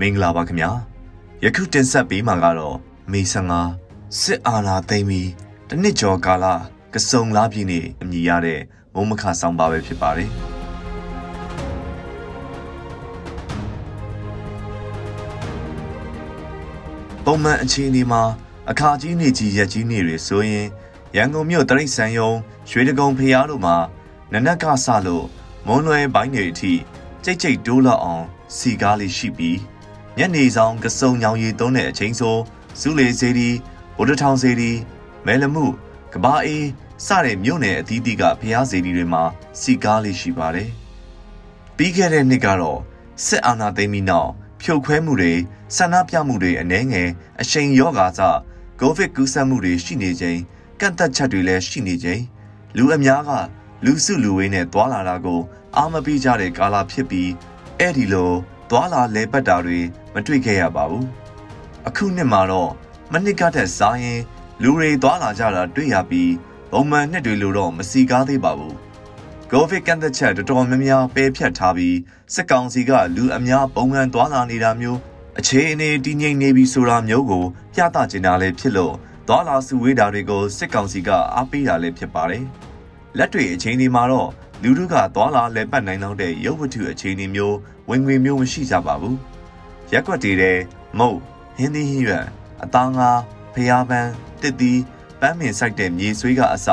[0.00, 0.70] မင်္ဂလာပါခင်ဗျာ
[1.44, 2.76] ယခုတင်ဆက်ပေးမှာကတော့
[3.12, 3.20] မေ
[3.72, 5.30] 15စစ်အာဏာသိမ်းပြီး
[5.68, 6.46] တနစ်ကျော်ကာလ
[6.94, 8.60] ကစုံလားပြည်နေအမည်ရတဲ့
[8.94, 10.30] မုံမခဆောင်ပါပဲဖြစ်ပါတယ်
[17.24, 18.22] ပုံမှန်အခြေအနေမှာ
[18.70, 20.66] အခါကြီးနေကြီးရက်ကြီးနေတွေဆိုရင်
[21.16, 22.30] ရန်ကုန်မြို့တရိတ်ဆန်ယုံ
[22.70, 23.76] ရွှေတကုံဖျားတို့မှာ
[24.32, 25.26] နနက်ကဆလို့
[25.66, 26.72] မွန်းလွယ်ပိုင်းတွေအထိ
[27.24, 28.24] ကြိတ်ကြိတ်တိုးလောက်အောင်
[28.56, 29.71] စီကားလေးရှိပြီး
[30.18, 32.36] ညနေဆောင်ကစုံညောင်ရည်သုံးတဲ့အချိန်ဆို
[32.80, 33.48] ဇူလေစေဒီ
[33.96, 34.70] ဗုဒ္ဓထောင်စေဒီ
[35.26, 35.64] မဲလမှု
[36.12, 36.66] ကဘာအေး
[37.06, 39.22] စတဲ့မြို့နယ်အသီးသီးကဖျားစေဒီတွေမှာ
[39.60, 40.70] စီကားလေးရှိပါတယ်။
[41.76, 42.80] ပြီးခဲ့တဲ့နှစ်ကတော့
[43.26, 44.30] စစ်အာဏာသိမ်းပြီးနောက်
[44.62, 45.32] ဖြုတ်ခွဲမှုတွေ
[45.76, 47.08] ဆန္ဒပြမှုတွေအနှဲငယ်
[47.40, 48.20] အရှိန်ရောဂါစ
[48.80, 50.38] ကိုဗစ်ကူးစက်မှုတွေရှိနေချိန်
[50.80, 52.22] ကန့်သက်ချက်တွေလည်းရှိနေချိန်
[52.76, 53.30] လူအများက
[53.84, 55.40] လူစုလူဝေးနဲ့သွာလာတာကို
[55.76, 57.30] အာမပိကြတဲ့ကာလဖြစ်ပြီး
[57.78, 58.32] အဲ့ဒီလို
[58.74, 59.80] သွာလာလဲပတ်တာတွေ
[60.14, 61.06] မတွေ့ခဲ့ရပါဘူး
[61.88, 62.70] အခုနှစ်မှာတော့
[63.12, 64.20] မနစ်ကတဲ့စားရင်
[64.62, 66.32] လူတွေသွာလာကြတာတွေ့ရပြီး
[66.70, 68.76] ပုံမှန်နှစ်တွေလိုတော့မစီကားသေးပါဘူး
[69.50, 71.96] ကိုဗစ်ကန်သက်ချက်တော်တော်များများပယ်ဖြတ်ထားပြီး
[72.34, 74.98] စစ်ကောင်စီကလူအများပုံမှန်သွာလာနေတာမျိုး
[75.38, 77.44] အခြေအနေတည်ငြိမ်နေပြီဆိုတာမျိုးကို
[77.74, 78.94] ပြသချင်တာလည်းဖြစ်လို့
[79.28, 82.44] သွာလာစုဝေးတာတွေကိုစစ်ကောင်စီကအားပေးတာလည်းဖြစ်ပါတယ်။
[83.18, 84.30] လက်တွေအချိန်ဒီမှာတော့
[84.62, 87.56] လူတို့ကသွာလာလဲပတ်နိုင်တော့တဲ့ရုပ်ဝတ္ထုအခြေအနေမျိုး
[87.88, 89.16] ဝင်ငွေမျိုးမရှိကြပါဘူး။
[89.92, 90.58] ရက်ွက်တည်တဲ့
[90.98, 91.18] မုတ်
[91.56, 92.26] ဟင်းသီးဟင်းရွက်
[92.62, 93.10] အသားငါ
[93.54, 94.10] ဖျားပန်း
[94.42, 94.80] တစ်သီး
[95.20, 96.68] ပန်းမင်ဆိုင်တဲ့မြေဆွေးကအစ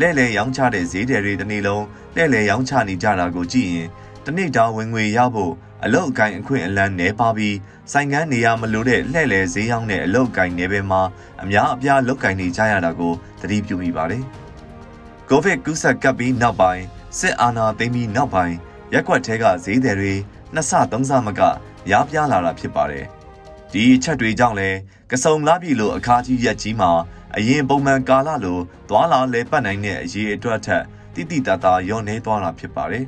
[0.00, 1.84] လဲ့လဲရောင်းချတဲ့ဈေးတယ်တွေတစ်နေ့လုံး
[2.16, 3.88] လဲ့လဲရောင်းချနေကြတာကိုကြည့်ရင်
[4.24, 5.52] တနေ့တာဝင်ငွေရဖို့
[5.84, 7.56] အလုတ်အကင်အခွင့်အလန်းနေပါပြီး
[7.92, 11.02] ဆိုင်ကန်းနေရမလို့တဲ့လှဲ့လေဈေးရောက်တဲ့အလုတ်အကင်နေပဲမှာ
[11.42, 14.22] အများအပြားလုတ်ကင်နေကြရတာကိုသတိပြုမိပါတယ်။
[15.28, 16.84] ကိုဗစ်ကူးစက်ကပ်ပြီးနောက်ပိုင်း
[17.18, 18.56] စစ်အာဏာသိမ်းပြီးနောက်ပိုင်း
[18.92, 20.14] ရက်ွက်ထဲကဈေးတယ်တွေ
[20.54, 21.40] နှစ်ဆသုံးဆမက
[21.90, 23.06] ရားပြားလာတာဖြစ်ပါတယ်။
[23.72, 24.70] ဒီအချက်တွေကြောင့်လဲ
[25.10, 26.90] ကစုံလာပြီလို့အခါကြီးရက်ကြီးမှာ
[27.36, 33.04] အရင်ပုံမှန်ကာလလိုသွာလာလဲပတ်နိုင်တဲ့အရေးအတွက်ထက်တိတိတသားရောနေသွားတာဖြစ်ပါတယ်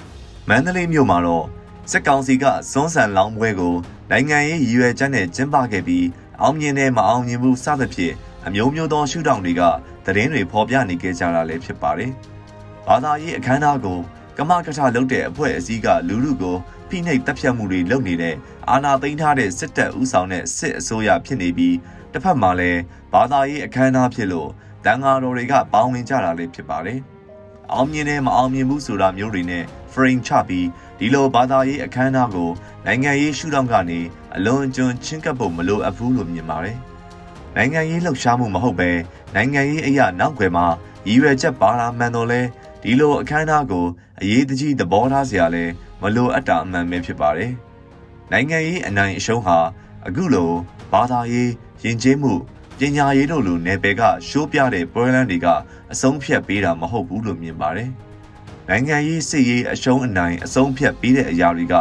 [0.48, 1.46] ။မန္တလေးမြို့မှာတော့
[1.90, 3.74] စစ်ကောင်စီကစွန်းဆန်လောင်းပွဲကို
[4.10, 6.06] နိုင်ငံရေးရည်ရွယ်ချက်နဲ့ကျင်းပခဲ့ပြီး
[6.40, 8.14] အောင်မြင်တဲ့မအောင်မြင်မှုစသဖြင့်
[8.46, 9.62] အမျိုးမျိုးသောရှုထောင့်တွေက
[10.04, 12.12] သတင်းတွေဖော်ပြနေကြကြတာလည်းဖြစ်ပါတယ်။
[12.86, 13.98] ဘာသာရေးအခမ်းအနားကို
[14.36, 16.56] ကမကထလုပ်တဲ့အဖွဲ့အစည်းကလူလူကို
[16.90, 18.34] ဖိနှိပ်တပ်ဖြတ်မှုတွေလုပ်နေတဲ့
[18.70, 21.76] အာဏာသိမ်းထားတဲ့စစ်တပ်ဥဆောင်တဲ့စစ်အစိုးရဖြစ်နေပြီး
[22.12, 22.80] တစ်ဖက်မှာလည်း
[23.12, 24.48] ဘာသာရေးအခမ်းအနားဖြစ်လို့
[24.84, 26.98] တန်ဃာတော်တွေကပေါင်းဝင်ကြတာလည်းဖြစ်ပါတယ်။
[27.72, 30.66] အောင်မြင်တယ်မအောင်မြင်ဘူးဆိုတာမျိုးတွေနဲ့ frame ချပြီး
[30.98, 32.50] ဒီလိုဘာသာရေးအခမ်းအနားကို
[32.86, 34.00] နိုင်ငံရေးရှုထောင့်ကနေ
[34.36, 36.78] အလွန်ကျွန်းချင်းကပ်ဖို့မလိုအပ်ဘူးလို့မြင်ပါတယ်။
[37.56, 38.90] နိုင်ငံရေးလှုပ်ရှားမှုမဟုတ်ပဲ
[39.34, 40.66] နိုင်ငံရေးအရာနောက်ွယ်မှာ
[41.06, 42.40] ရည်ရွယ်ချက်ပါလာမှန်တော့လဲ
[42.82, 43.84] ဒီလိုအခမ်းအနားကို
[44.20, 45.64] အရေးတကြီးသဘောထားစရာလဲ
[46.00, 47.52] မလိုအပ်တာအမှန်ပဲဖြစ်ပါတယ်။
[48.32, 49.58] နိုင်ငံရေးအနိုင်အရှုံးဟာ
[50.06, 50.50] အခုလို
[50.92, 51.50] ဘာသာရေး
[51.84, 52.32] ယဉ်ကျေးမှု
[52.78, 55.46] ပညာရေးတို့လိုနယ်ပယ်ကရှိုးပြတဲ့ပွဲလန်းတွေက
[55.92, 57.90] အဆုံးဖြတ်ပေးတာမဟုတ်ဘူးလို့မြင်ပါတယ်။
[58.68, 61.74] နိုင်ငံရေးစစ်ရေးအရှုံးအနိုင်အဆုံးဖြတ်ပေးတဲ့အရာတွေက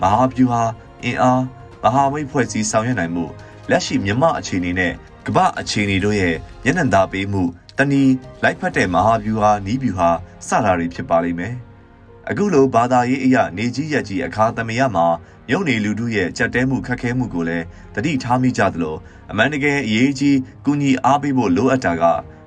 [0.00, 0.62] မဟာဗျူဟာ
[1.04, 1.42] အင်အား
[1.82, 3.24] မဟာမိတ်ဖွဲ့စည်းဆောင်ရွက်နိုင်မှု
[3.70, 4.92] လက်ရှိမြမအခြေအနေနဲ့
[5.26, 6.34] ကမ္ဘာအခြေအနေတို့ရဲ့
[6.64, 7.42] ညဉ့်နံပေးမှု
[7.78, 8.02] တဏီ
[8.42, 10.10] လိုက်ဖက်တဲ့မဟာဗျူဟာနီးဗျူဟာ
[10.46, 11.54] စတာတွေဖြစ်ပါလိမ့်မယ်။
[12.30, 15.06] အခုလိုဘာသာရေးအရာနေကြီးရက်ကြီးအခါသမယမှာ
[15.48, 18.96] မြုပ်နေလူတို့ရဲ့ကြက်တဲမှုခက်ခဲမှုကိုလည်းတတိထားမိကြသလို
[19.30, 22.04] အမှန်တကယ်အရေးကြီးကုညီအားပေးဖို့လိုအပ်တာက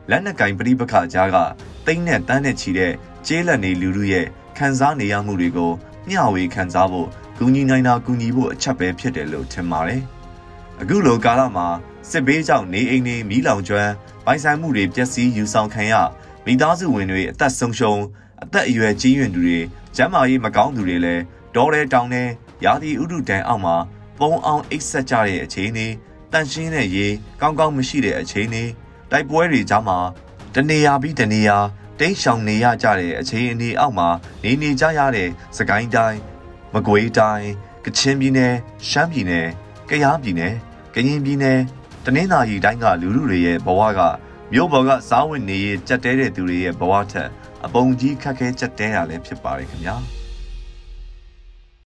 [0.09, 1.37] လက်နက်ကင်ပြိပခကြားက
[1.85, 2.93] တိမ့်နဲ့တန်းနဲ့ချီတဲ့
[3.27, 4.25] ကျေးလက်နေလူလူရဲ့
[4.57, 5.71] ခံစားနေရမှုတွေကို
[6.09, 10.01] မျှဝေခံစားဖို့ကူညီနိုင်တာကူညီဖို့အချက်ပဲဖြစ်တယ်လို့ထင်ပါတယ်။
[10.81, 11.67] အခုလိုကာလမှာ
[12.09, 13.91] စစ်ဘေးကြောင့်နေအိမ်တွေမီးလောင်ကျွမ်း
[14.25, 15.93] ပိုင်ဆိုင်မှုတွေပျက်စီးယူဆောင်ခံရ
[16.45, 18.03] မိသားစုဝင်တွေအသက်ဆုံးရှုံး
[18.43, 19.59] အသက်အရွယ်ကြီးရင်သူတွေ
[19.95, 21.23] ကျန်းမာရေးမကောင်းသူတွေလည်း
[21.55, 22.29] ဒေါ်ရဲတောင်နဲ့
[22.65, 23.75] ရာသီဥတုတန်အောက်မှာ
[24.19, 25.87] ပုံအောင်အိတ်ဆက်ကြတဲ့အခြေအနေ
[26.31, 27.07] တန့်ရှင်းတဲ့ရေ
[27.41, 28.63] ကောင်းကောင်းမရှိတဲ့အခြေအနေ
[29.11, 29.99] တိုက်ပွဲတွေကြောင့်မှာ
[30.55, 31.57] တနေရာပြီးတနေရာ
[31.99, 34.07] တိတ်ရှောင်နေရကြတဲ့အခြေအနေအောက်မှာ
[34.43, 36.19] နေနေကြရတဲ့စကိုင်းတိုင်း
[36.73, 37.49] မကွေးတိုင်း
[37.85, 38.53] ကချင်ပြည်နယ်
[38.89, 39.47] ရှမ်းပြည်နယ်
[39.89, 40.53] ကယားပြည်နယ်
[40.95, 41.59] ကရင်ပြည်နယ်
[42.05, 43.99] တနင်္သာရီတိုင်းကလူလူတွေရဲ့ဘဝက
[44.53, 47.29] မြို့ပေါ်ကစားဝတ်နေရေးကြက်တဲတဲ့သူတွေရဲ့ဘဝထက်
[47.65, 49.95] အပုံကြီးခက်ခဲကြက်တဲတာလည်းဖြစ်ပါတယ်ခင်ဗျာ။